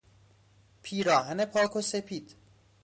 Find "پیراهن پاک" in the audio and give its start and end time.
0.81-1.75